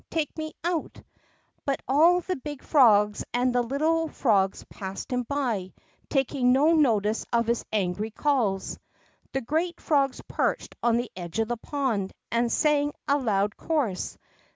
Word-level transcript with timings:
Take 0.09 0.35
me 0.35 0.53
out!" 0.63 0.99
But 1.67 1.79
all 1.87 2.21
the 2.21 2.35
big 2.35 2.63
frogs 2.63 3.23
and 3.35 3.53
the 3.53 3.61
little 3.61 4.07
frogs 4.07 4.63
passed 4.63 5.13
him 5.13 5.21
by, 5.21 5.73
taking 6.09 6.51
no 6.51 6.73
notice 6.73 7.23
of 7.31 7.45
his 7.45 7.63
angry 7.71 8.09
calls. 8.09 8.79
The 9.31 9.41
great 9.41 9.79
frogs 9.79 10.19
perched 10.27 10.75
on 10.81 10.97
the 10.97 11.11
edge 11.15 11.37
of 11.37 11.49
the 11.49 11.55
pond, 11.57 12.13
and 12.31 12.51
sang 12.51 12.93
a 13.07 13.19
loud 13.19 13.57
chorus. 13.57 14.17